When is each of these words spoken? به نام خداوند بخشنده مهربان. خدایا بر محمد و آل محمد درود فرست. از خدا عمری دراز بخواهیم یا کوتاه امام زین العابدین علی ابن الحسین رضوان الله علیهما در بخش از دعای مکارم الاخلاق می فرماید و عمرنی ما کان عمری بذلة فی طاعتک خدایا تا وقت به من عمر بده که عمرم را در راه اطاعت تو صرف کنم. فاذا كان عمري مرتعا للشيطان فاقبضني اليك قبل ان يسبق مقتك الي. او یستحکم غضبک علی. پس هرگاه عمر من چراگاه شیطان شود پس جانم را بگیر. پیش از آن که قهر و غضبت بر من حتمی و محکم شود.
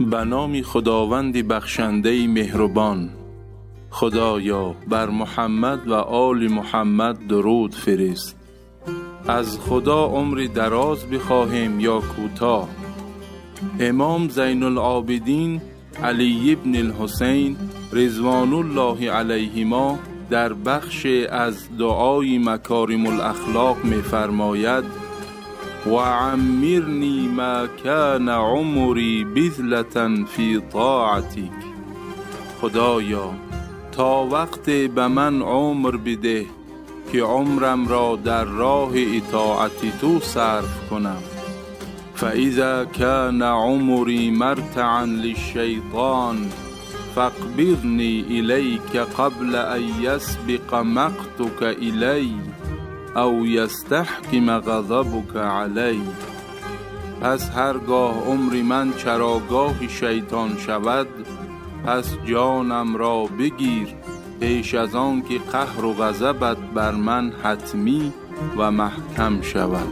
به 0.00 0.24
نام 0.24 0.62
خداوند 0.62 1.48
بخشنده 1.48 2.26
مهربان. 2.26 3.10
خدایا 3.90 4.74
بر 4.88 5.10
محمد 5.10 5.88
و 5.88 5.94
آل 5.94 6.48
محمد 6.48 7.26
درود 7.26 7.74
فرست. 7.74 8.36
از 9.28 9.58
خدا 9.58 10.04
عمری 10.04 10.48
دراز 10.48 11.06
بخواهیم 11.06 11.80
یا 11.80 12.00
کوتاه 12.00 12.68
امام 13.80 14.28
زین 14.28 14.62
العابدین 14.62 15.60
علی 16.02 16.52
ابن 16.52 16.76
الحسین 16.76 17.56
رضوان 17.92 18.52
الله 18.52 19.10
علیهما 19.10 19.98
در 20.30 20.52
بخش 20.52 21.06
از 21.30 21.68
دعای 21.78 22.38
مکارم 22.38 23.06
الاخلاق 23.06 23.84
می 23.84 24.02
فرماید 25.88 25.92
و 25.92 25.98
عمرنی 25.98 27.28
ما 27.28 27.66
کان 27.84 28.28
عمری 28.28 29.24
بذلة 29.24 30.24
فی 30.24 30.60
طاعتک 30.72 31.58
خدایا 32.60 33.32
تا 33.92 34.26
وقت 34.26 34.70
به 34.70 35.08
من 35.08 35.42
عمر 35.42 35.96
بده 35.96 36.46
که 37.12 37.22
عمرم 37.22 37.88
را 37.88 38.18
در 38.24 38.44
راه 38.44 38.90
اطاعت 38.94 40.00
تو 40.00 40.20
صرف 40.20 40.88
کنم. 40.90 41.22
فاذا 42.14 42.84
كان 42.84 43.42
عمري 43.42 44.30
مرتعا 44.30 45.06
للشيطان 45.06 46.36
فاقبضني 47.14 48.24
اليك 48.30 48.96
قبل 48.96 49.56
ان 49.56 49.82
يسبق 50.02 50.74
مقتك 50.74 51.62
الي. 51.62 52.30
او 53.18 53.46
یستحکم 53.46 54.58
غضبک 54.58 55.36
علی. 55.36 56.00
پس 57.20 57.50
هرگاه 57.50 58.24
عمر 58.26 58.62
من 58.62 58.92
چراگاه 58.92 59.88
شیطان 59.88 60.58
شود 60.58 61.08
پس 61.86 62.16
جانم 62.26 62.96
را 62.96 63.24
بگیر. 63.38 63.88
پیش 64.40 64.74
از 64.74 64.94
آن 64.94 65.22
که 65.22 65.38
قهر 65.52 65.84
و 65.84 65.92
غضبت 65.92 66.56
بر 66.74 66.90
من 66.90 67.32
حتمی 67.42 68.12
و 68.56 68.70
محکم 68.70 69.42
شود. 69.42 69.88